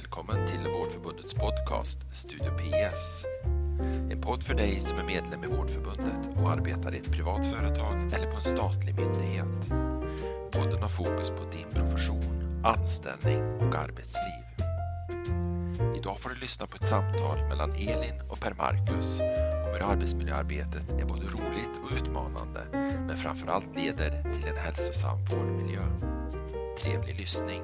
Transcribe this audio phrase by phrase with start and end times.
[0.00, 3.24] Välkommen till Vårdförbundets podcast Studio PS.
[4.10, 7.94] En podd för dig som är medlem i Vårdförbundet och arbetar i ett privat företag
[8.12, 9.68] eller på en statlig myndighet.
[10.52, 14.44] Podden har fokus på din profession, anställning och arbetsliv.
[15.96, 19.20] Idag får du lyssna på ett samtal mellan Elin och Per Marcus
[19.66, 22.60] om hur arbetsmiljöarbetet är både roligt och utmanande
[23.06, 25.82] men framförallt leder till en hälsosam vårdmiljö.
[26.82, 27.62] Trevlig lyssning!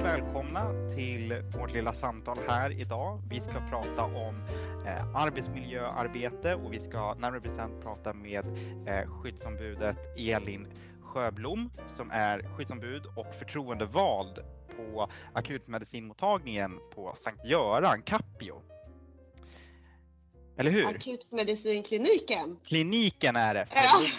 [0.00, 3.22] Och välkomna till vårt lilla samtal här idag.
[3.28, 4.42] Vi ska prata om
[4.86, 8.46] eh, arbetsmiljöarbete och vi ska närmare bestämt prata med
[8.86, 10.66] eh, skyddsombudet Elin
[11.02, 14.38] Sjöblom som är skyddsombud och förtroendevald
[14.76, 18.62] på akutmedicinmottagningen på Sankt Göran, Capio.
[20.60, 20.86] Eller hur?
[20.86, 22.60] Akutmedicinkliniken.
[22.64, 23.68] Kliniken är det,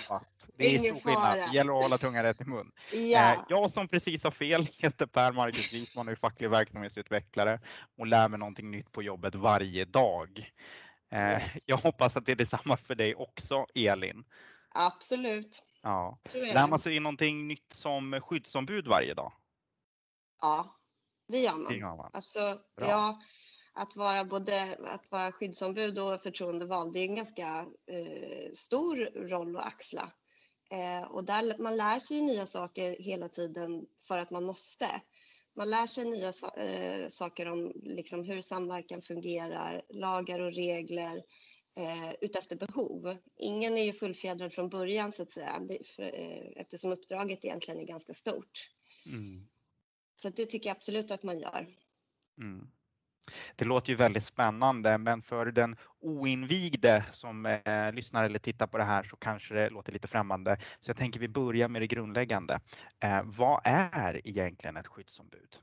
[0.09, 0.21] Ja.
[0.55, 1.37] Det är Ingen stor skillnad.
[1.37, 2.71] Det gäller att hålla tungan rätt i mun.
[2.91, 7.59] Ja, Eh, Jag som precis har fel heter Per Marcus Wisman och är facklig verksamhetsutvecklare
[7.97, 10.51] och lär mig någonting nytt på jobbet varje dag.
[11.11, 14.23] Eh, Jag hoppas att det är detsamma för dig också, Elin.
[14.69, 15.65] absolut.
[15.81, 16.19] Ja.
[16.33, 19.33] Lär man sig någonting nytt som skyddsombud varje dag?
[20.41, 20.75] Ja,
[21.27, 22.09] det gör man.
[22.13, 22.87] Alltså, Bra.
[22.89, 23.21] ja,
[23.73, 28.95] att vara både att vara skyddsombud och förtroendevald, det är en ganska eh, stor
[29.29, 30.11] roll att axla.
[30.71, 35.01] Eh, och där, man lär sig ju nya saker hela tiden för att man måste.
[35.55, 41.23] Man lär sig nya eh, saker om liksom, hur samverkan fungerar, lagar och regler
[41.75, 43.17] eh, utefter behov.
[43.37, 47.79] Ingen är ju fullfjädrad från början så att säga, det, för, eh, eftersom uppdraget egentligen
[47.79, 48.69] är ganska stort.
[49.05, 49.47] Mm.
[50.21, 51.67] Så det tycker jag absolut att man gör.
[52.37, 52.71] Mm.
[53.55, 58.77] Det låter ju väldigt spännande, men för den oinvigde som eh, lyssnar eller tittar på
[58.77, 60.57] det här så kanske det låter lite främmande.
[60.81, 62.59] Så jag tänker vi börjar med det grundläggande.
[63.03, 65.57] Eh, vad är egentligen ett skyddsombud?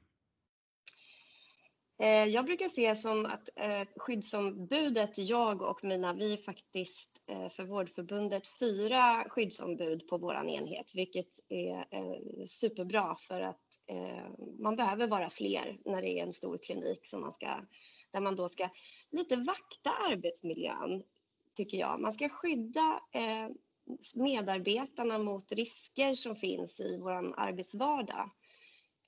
[2.02, 7.48] Eh, Jag brukar se som att eh, skyddsombudet, jag och mina, vi är faktiskt eh,
[7.48, 14.76] för Vårdförbundet fyra skyddsombud på vår enhet, vilket är eh, superbra för att Eh, man
[14.76, 17.46] behöver vara fler när det är en stor klinik som man ska,
[18.10, 18.68] där man då ska
[19.10, 21.02] lite vakta arbetsmiljön,
[21.54, 22.00] tycker jag.
[22.00, 23.48] Man ska skydda eh,
[24.14, 28.30] medarbetarna mot risker som finns i vår arbetsvardag.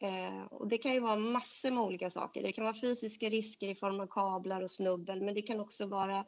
[0.03, 2.43] Eh, och det kan ju vara massor med olika saker.
[2.43, 5.87] Det kan vara fysiska risker i form av kablar och snubbel, men det kan också
[5.87, 6.25] vara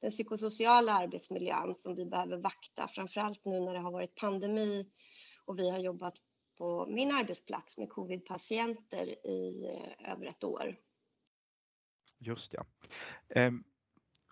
[0.00, 4.86] den psykosociala arbetsmiljön som vi behöver vakta, framförallt nu när det har varit pandemi
[5.44, 6.14] och vi har jobbat
[6.58, 10.76] på min arbetsplats med covid-patienter i eh, över ett år.
[12.18, 12.64] Just ja.
[13.28, 13.64] Ehm,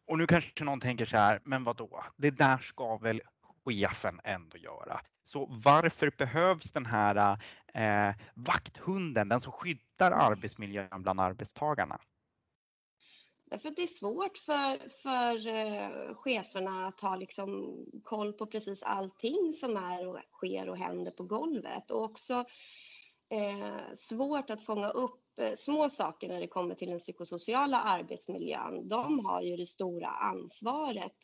[0.07, 2.05] och nu kanske någon tänker så här, men vad då?
[2.17, 3.23] Det där ska väl
[3.65, 5.01] chefen ändå göra.
[5.25, 7.39] Så varför behövs den här
[7.75, 12.01] eh, vakthunden, den som skyddar arbetsmiljön bland arbetstagarna?
[13.55, 18.83] Därför att det är svårt för, för eh, cheferna att ha liksom koll på precis
[18.83, 21.91] allting som är och sker och händer på golvet.
[21.91, 22.45] Och också
[23.31, 28.89] eh, svårt att fånga upp eh, små saker när det kommer till den psykosociala arbetsmiljön.
[28.89, 31.17] De har ju det stora ansvaret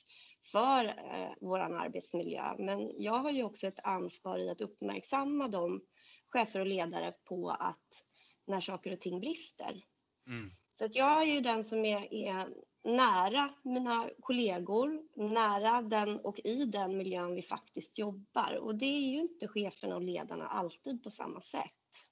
[0.52, 2.54] för eh, vår arbetsmiljö.
[2.58, 5.80] Men jag har ju också ett ansvar i att uppmärksamma de
[6.28, 8.04] chefer och ledare på att
[8.46, 9.84] när saker och ting brister.
[10.26, 10.50] Mm.
[10.80, 12.48] Så att jag är ju den som är, är
[12.84, 18.54] nära mina kollegor, nära den och i den miljön vi faktiskt jobbar.
[18.54, 22.08] Och det är ju inte cheferna och ledarna alltid på samma sätt.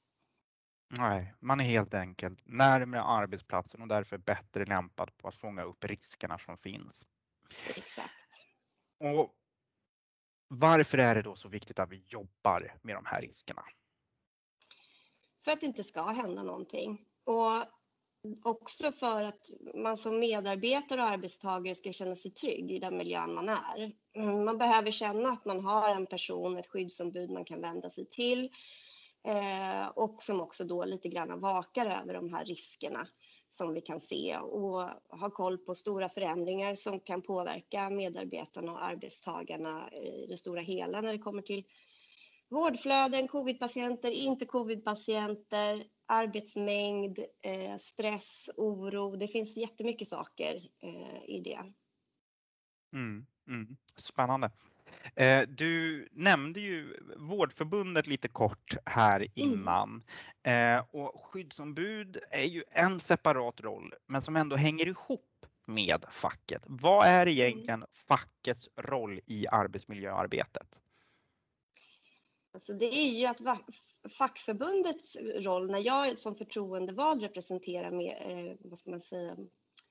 [0.89, 5.85] Nej, man är helt enkelt närmare arbetsplatsen och därför bättre lämpad på att fånga upp
[5.85, 7.07] riskerna som finns.
[7.77, 8.15] Exakt.
[9.01, 9.35] Och
[10.49, 13.63] varför är det då så viktigt att vi jobbar med de här riskerna?
[15.45, 17.05] För att det inte ska hända någonting.
[17.25, 17.78] Och
[18.45, 23.35] också för att man som medarbetare och arbetstagare ska känna sig trygg i den miljön
[23.35, 23.93] man är.
[24.15, 28.07] Mm, man behöver känna att man har en person, ett skyddsombud man kan vända sig
[28.07, 28.51] till
[29.29, 33.09] eh, och som också då lite grann vakar över de här riskerna
[33.51, 34.91] som vi kan se och
[35.21, 41.01] ha koll på stora förändringar som kan påverka medarbetarna och arbetstagarna i det stora hela
[41.01, 41.65] när det kommer till
[42.49, 49.17] vårdflöden, covidpatienter, inte covidpatienter, arbetsmängd, eh, stress, oro.
[49.17, 51.61] Det finns jättemycket saker eh, i det.
[52.93, 54.51] Mm, mm, spännande.
[55.17, 60.03] Eh, Du nämnde ju Vårdförbundet lite kort här innan.
[60.43, 66.63] Eh, Och skyddsombud är ju en separat roll, men som ändå hänger ihop med facket.
[66.67, 70.81] Vad är egentligen fackets roll i arbetsmiljöarbetet?
[72.53, 73.41] Alltså det är ju att
[74.19, 79.37] fackförbundets roll när jag som förtroendevald representerar med, eh, vad ska man säga,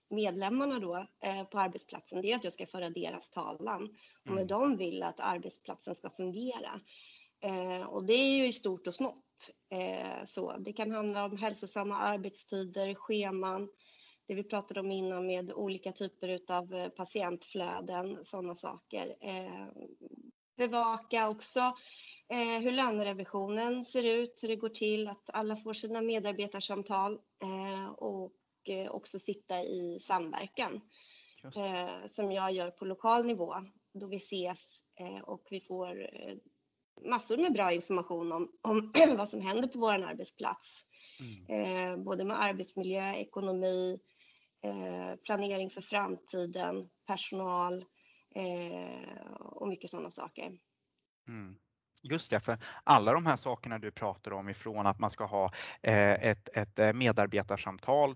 [0.10, 3.96] medlemmarna då eh, på arbetsplatsen, det är att jag ska föra deras talan
[4.26, 4.48] och mm.
[4.48, 6.82] de vill att arbetsplatsen ska fungera.
[7.40, 9.52] Eh, och det är ju i stort och smått.
[9.70, 13.70] Eh, så det kan handla om hälsosamma arbetstider, scheman,
[14.28, 19.16] det vi pratade om innan med olika typer av eh, patientflöden, sådana saker.
[19.22, 19.68] Eh,
[20.58, 21.74] bevaka också
[22.30, 27.20] eh, hur lönerevisionen ser ut, hur det går till, att alla får sina medarbetarsamtal
[27.98, 28.34] och
[28.90, 30.82] också sitta i samverkan
[32.08, 33.56] som jag gör på lokal nivå
[33.94, 34.84] då vi ses
[35.24, 36.10] och vi får
[37.10, 40.86] massor med bra information om, om vad som händer på vår arbetsplats.
[41.48, 42.04] Mm.
[42.04, 44.00] både med arbetsmiljö, ekonomi,
[44.62, 47.86] Eh, planering för framtiden, personal
[48.36, 50.60] eh, och mycket sådana saker.
[51.28, 51.56] Mm.
[52.04, 55.52] Just det, för alla de här sakerna du pratar om ifrån att man ska ha
[55.82, 58.16] eh, ett, ett eh, medarbetarsamtal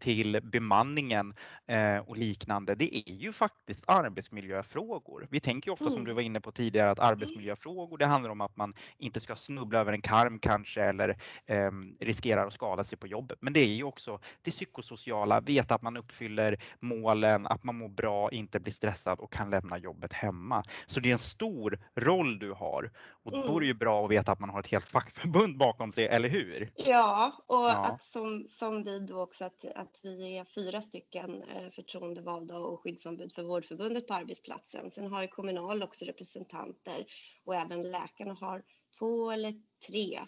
[0.00, 1.34] till bemanningen
[1.66, 5.26] eh, och liknande, det är ju faktiskt arbetsmiljöfrågor.
[5.30, 6.14] Vi tänker ofta som du mm.
[6.14, 9.92] var inne på tidigare att arbetsmiljöfrågor, det handlar om att man inte ska snubbla över
[9.92, 11.08] en karm kanske eller
[11.46, 11.70] eh,
[12.00, 13.38] riskerar att skada sig på jobbet.
[13.40, 17.88] Men det är ju också det psykosociala, veta att man uppfyller målen, att man mår
[17.88, 20.64] bra, inte blir stressad och kan lämna jobbet hemma.
[20.86, 22.90] Så det är en stor roll du har
[23.24, 25.92] och då är det ju bra att veta att man har ett helt fackförbund bakom
[25.92, 26.70] sig, eller hur?
[26.76, 27.84] Ja, och ja.
[27.84, 32.80] att som, som vi då också att, att vi är fyra stycken eh, förtroendevalda och
[32.80, 34.90] skyddsombud för Vårdförbundet på arbetsplatsen.
[34.90, 37.06] Sen har Kommunal också representanter
[37.44, 38.64] och även läkarna har
[38.98, 39.54] två eller
[39.86, 40.20] tre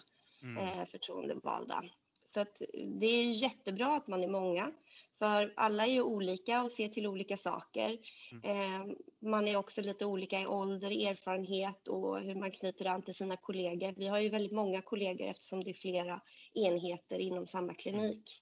[0.43, 0.57] mm.
[0.57, 1.83] Eh, förtroendevalda.
[2.33, 2.61] Så att
[2.99, 4.71] det är jättebra att man är många.
[5.19, 7.97] För alla är ju olika och ser till olika saker.
[8.31, 8.43] Mm.
[8.43, 13.15] Eh, man är också lite olika i ålder, erfarenhet och hur man knyter an till
[13.15, 13.93] sina kollegor.
[13.97, 16.21] Vi har ju väldigt många kollegor eftersom det är flera
[16.53, 18.41] enheter inom samma klinik.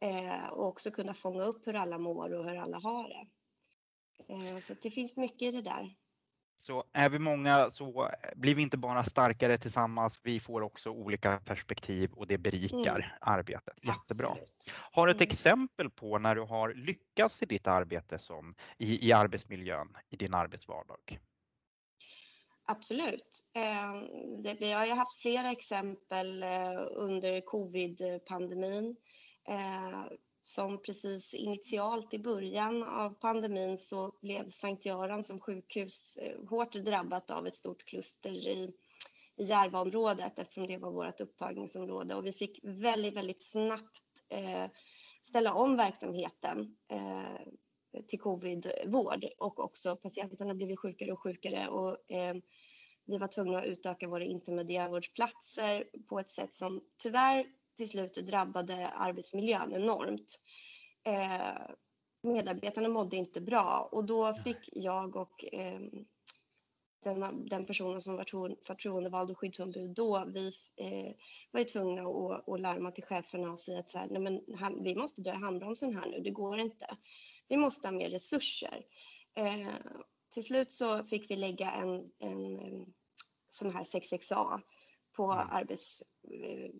[0.00, 3.26] Eh, och också kunna fånga upp hur alla mår och hur alla har det.
[4.34, 5.94] Eh, så det finns mycket i det där.
[6.56, 11.38] Så är vi många så blir vi inte bara starkare tillsammans, vi får också olika
[11.38, 13.10] perspektiv och det berikar mm.
[13.20, 13.78] arbetet.
[13.82, 14.28] Jättebra.
[14.28, 14.72] Absolut.
[14.92, 15.28] Har du ett mm.
[15.28, 20.34] exempel på när du har lyckats i ditt arbete som, i, i arbetsmiljön i din
[20.34, 21.20] arbetsvardag?
[22.66, 23.46] Absolut.
[24.58, 28.96] Vi har ju haft flera exempel eh, under covid-pandemin
[29.48, 30.04] eh,
[30.42, 36.72] som precis initialt i början av pandemin så blev Sankt Göran som sjukhus eh, hårt
[36.72, 38.72] drabbat av ett stort kluster i,
[39.36, 42.14] i Järvaområdet eftersom det var vårt upptagningsområde.
[42.14, 44.70] Och vi fick väldigt, väldigt snabbt eh,
[45.22, 49.24] ställa om verksamheten eh, till covidvård.
[49.38, 52.34] Och också patienterna blev sjukare och sjukare och eh,
[53.04, 57.46] vi var tvungna att utöka våra intermediärvårdsplatser på ett sätt som tyvärr
[57.76, 60.42] till slut drabbade arbetsmiljön enormt.
[61.04, 61.70] Eh,
[62.22, 65.80] medarbetarna mådde inte bra och då fick jag och eh,
[67.04, 71.14] den, den, personen som var förtroendevald och skyddsombud då, vi eh,
[71.50, 74.82] var ju tvungna att, att larma till cheferna och säga att så här, nej men,
[74.82, 76.96] vi måste dra i handbromsen här nu, det går inte.
[77.48, 78.84] Vi måste ha mer resurser.
[79.34, 79.74] Eh,
[80.34, 82.94] till slut så fick vi lägga en, en, en
[83.50, 84.60] sån här 6XA
[85.16, 85.46] på mm.
[85.50, 86.70] arbets eh,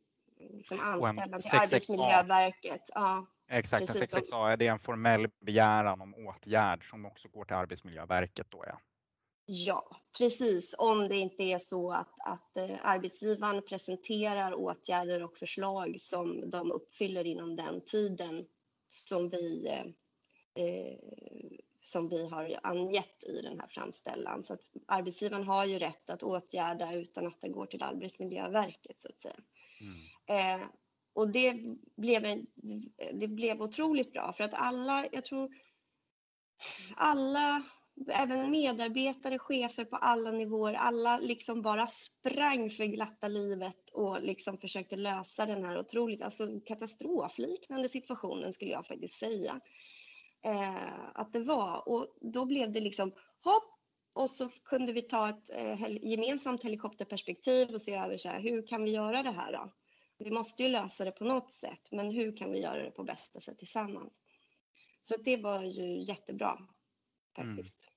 [0.52, 2.82] liksom anställda till Arbetsmiljöverket.
[2.94, 7.56] Ja, Exakt, en 6XA det är en formell begäran om åtgärd som också går till
[7.56, 8.80] Arbetsmiljöverket då ja.
[9.46, 10.74] Ja, precis.
[10.78, 16.72] Om det inte är så att, att eh, arbetsgivaren presenterar åtgärder och förslag som de
[16.72, 18.46] uppfyller inom den tiden
[18.86, 20.98] som vi, eh, eh
[21.80, 24.44] som vi har angett i den här framställan.
[24.44, 29.08] Så att arbetsgivaren har ju rätt att åtgärda utan att det går till Arbetsmiljöverket så
[29.08, 29.36] att säga.
[29.80, 30.13] Mm.
[30.26, 30.66] Eh,
[31.14, 31.54] och det
[31.96, 32.46] blev, en,
[33.12, 35.50] det blev otroligt bra för att alla, jag tror
[36.96, 37.62] alla,
[38.08, 44.58] även medarbetare, chefer på alla nivåer, alla liksom bara sprang för glatta livet och liksom
[44.58, 49.60] försökte lösa den här otroligt, alltså katastrofliknande situationen skulle jag faktiskt säga
[50.44, 51.88] eh, att det var.
[51.88, 53.74] Och då blev det liksom hopp
[54.12, 58.66] och så kunde vi ta ett eh, gemensamt helikopterperspektiv och se över så här, hur
[58.66, 59.72] kan vi göra det här då?
[60.24, 63.04] Vi måste ju lösa det på något sätt, men hur kan vi göra det på
[63.04, 64.12] bästa sätt tillsammans?
[65.08, 66.58] Så det var ju jättebra
[67.36, 67.82] faktiskt.
[67.82, 67.93] Mm.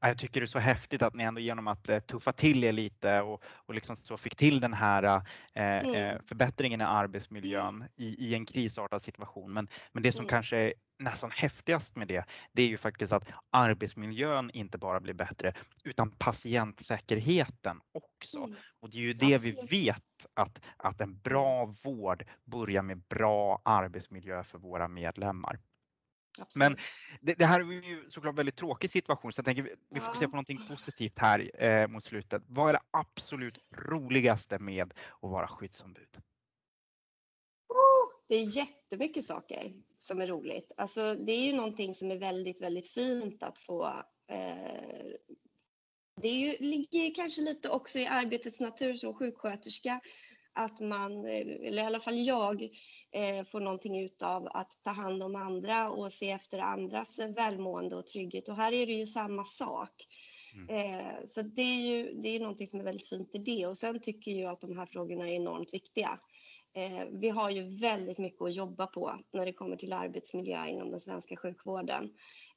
[0.00, 2.72] Jag tycker det är så häftigt att ni ändå genom att eh, tuffa till er
[2.72, 5.22] lite och, och liksom så fick till den här eh,
[5.54, 5.94] mm.
[5.94, 9.52] Eh, förbättringen i arbetsmiljön i, i en krisartad situation.
[9.52, 10.28] Men, men det som mm.
[10.28, 15.14] kanske är nästan häftigast med det, det är ju faktiskt att arbetsmiljön inte bara blir
[15.14, 15.52] bättre
[15.84, 18.38] utan patientsäkerheten också.
[18.38, 18.56] Mm.
[18.80, 19.58] Och det är ju det Absolut.
[19.70, 25.58] vi vet att, att en bra vård börjar med bra arbetsmiljö för våra medlemmar.
[26.38, 26.68] Absolut.
[26.68, 26.76] Men
[27.20, 30.28] det, det, här är ju såklart väldigt tråkig situation så jag tänker vi, vi fokuserar
[30.28, 32.42] på någonting positivt här eh, mot slutet.
[32.46, 36.20] Vad är det absolut roligaste med att vara skyddsombud?
[37.68, 40.72] Oh, det är jättemycket saker som är roligt.
[40.76, 43.86] Alltså, det är ju någonting som är väldigt, väldigt fint att få.
[44.30, 45.06] Eh,
[46.22, 50.00] det är ju, ligger kanske lite också i arbetets natur som sjuksköterska
[50.52, 52.68] att man, eh, eller i alla fall jag,
[53.14, 57.96] eh, får någonting ut av att ta hand om andra och se efter andras välmående
[57.96, 58.48] och trygghet.
[58.48, 60.06] Och här är det ju samma sak.
[60.54, 61.00] Mm.
[61.00, 63.66] Eh, så det är ju det är någonting som är väldigt fint i det.
[63.66, 66.18] Och sen tycker jag att de här frågorna är enormt viktiga.
[66.76, 70.90] Eh, vi har ju väldigt mycket att jobba på när det kommer till arbetsmiljö inom
[70.90, 72.10] den svenska sjukvården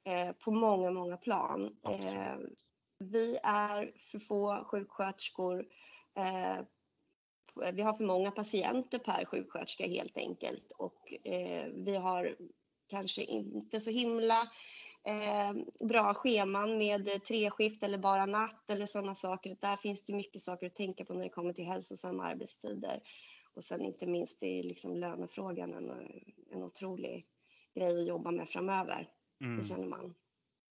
[0.03, 1.77] eh, på många, många plan.
[1.89, 2.37] Eh,
[2.99, 5.65] vi är för få sjuksköterskor
[7.73, 12.35] vi har för många patienter per sjuksköterska helt enkelt och eh, vi har
[12.87, 14.41] kanske inte så himla
[15.03, 15.53] eh,
[15.87, 19.57] bra scheman med treskift eller bara natt eller sådana saker.
[19.61, 23.01] Där finns det mycket saker att tänka på när det kommer till hälsosamma arbetstider.
[23.53, 25.89] Och sen inte minst är liksom lönefrågan en,
[26.51, 27.27] en otrolig
[27.75, 29.09] grej att jobba med framöver.
[29.41, 29.57] Mm.
[29.57, 30.15] Det känner man.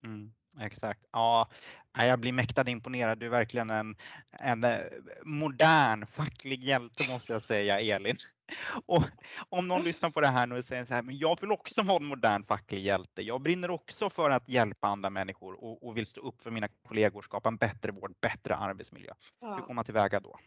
[0.05, 0.33] Mm.
[0.61, 1.01] Exakt.
[1.13, 1.49] Ja,
[1.93, 3.19] jag blir mäktat imponerad.
[3.19, 3.97] Du är verkligen en,
[4.31, 4.79] en eh,
[5.25, 8.17] modern facklig hjälte måste jag säga, Elin.
[8.87, 9.03] Och
[9.49, 11.83] om någon lyssnar på det här nu och säger så här, men jag vill också
[11.83, 13.23] vara en modern facklig hjälte.
[13.23, 16.69] Jag brinner också för att hjälpa andra människor och, och vill stå upp för mina
[16.69, 19.13] kollegor, skapa en bättre vård, bättre arbetsmiljö.
[19.41, 19.55] Ja.
[19.55, 20.39] Hur går man tillväga då?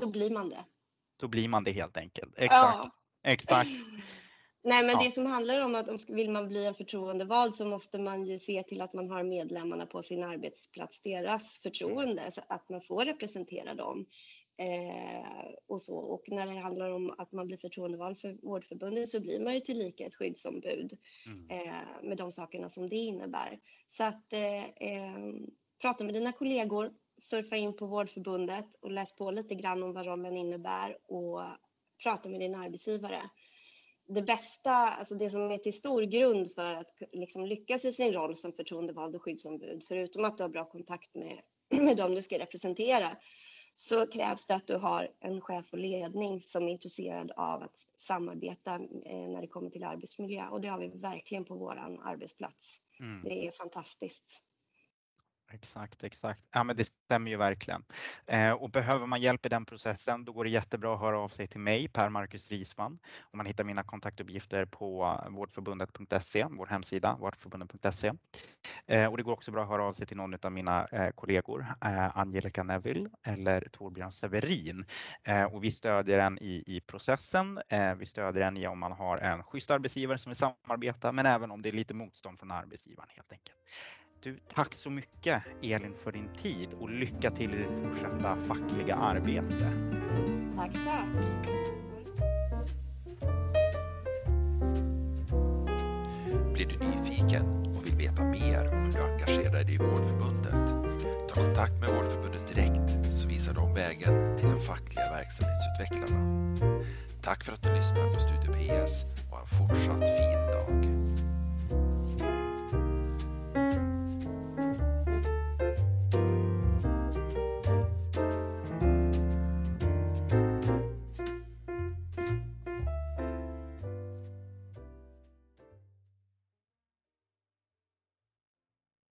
[0.00, 0.64] Då blir man det.
[1.20, 2.38] Då blir man det helt enkelt.
[2.38, 2.78] Exakt.
[2.84, 2.90] Ja.
[3.22, 3.70] Exakt.
[4.64, 5.02] Nej, men ja.
[5.04, 8.38] det som handlar om att om vill man bli en förtroendevald så måste man ju
[8.38, 13.04] se till att man har medlemmarna på sin arbetsplats, deras förtroende, så att man får
[13.04, 14.06] representera dem.
[14.56, 15.96] Eh, och, så.
[15.98, 19.60] och när det handlar om att man blir förtroendevald för Vårdförbundet så blir man ju
[19.60, 21.50] tillika ett skyddsombud mm.
[21.50, 23.60] eh, med de sakerna som det innebär.
[23.90, 25.16] Så att eh, eh
[25.80, 30.06] prata med dina kollegor, surfa in på Vårdförbundet och läs på lite grann om vad
[30.06, 31.42] rollen innebär och
[32.02, 33.22] prata med din arbetsgivare
[34.14, 38.12] det bästa, alltså det som är till stor grund för att liksom lyckas i sin
[38.12, 41.40] roll som förtroendevald och skyddsombud, förutom att du har bra kontakt med,
[41.84, 43.16] med dem du ska representera,
[43.74, 47.76] så krävs det att du har en chef och ledning som är intresserad av att
[47.98, 50.48] samarbeta eh, när det kommer till arbetsmiljö.
[50.48, 52.78] Och det har vi verkligen på vår arbetsplats.
[53.00, 53.22] Mm.
[53.24, 54.44] Det är fantastiskt.
[55.54, 56.40] Exakt, exakt.
[56.52, 57.84] Ja, men det stämmer ju verkligen.
[58.26, 61.28] Eh, och behöver man hjälp i den processen, då går det jättebra att höra av
[61.28, 62.98] sig till mig, Per Marcus Risman.
[63.20, 68.12] Och man hittar mina kontaktuppgifter på vårdförbundet.se, vår hemsida, vårdförbundet.se.
[68.86, 71.10] Eh, och det går också bra att höra av sig till någon av mina eh,
[71.10, 74.84] kollegor, eh, Angelica Neville eller Torbjörn Severin.
[75.24, 77.60] Eh, och vi stödjer en i, i processen.
[77.68, 81.26] Eh, vi stödjer en i om man har en schysst arbetsgivare som vill samarbeta, men
[81.26, 83.56] även om det är lite motstånd från arbetsgivaren helt enkelt.
[84.24, 88.94] Du, tack så mycket Elin för din tid och lycka till i ditt fortsatta fackliga
[88.94, 89.72] arbete.
[90.56, 91.24] Tack, tack.
[96.54, 100.54] Blir du nyfiken och vill veta mer om hur du engagerar dig i Vårdförbundet?
[101.28, 106.54] Ta kontakt med Vårdförbundet direkt så visar de vägen till de fackliga verksamhetsutvecklarna.
[107.22, 110.42] Tack för att du lyssnar på Studio PS och en fortsatt fin